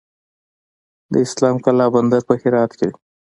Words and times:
د 1.11 1.13
اسلام 1.25 1.55
قلعه 1.65 1.89
بندر 1.95 2.21
په 2.27 2.33
هرات 2.41 2.71
کې 2.77 2.85
دی 2.89 2.95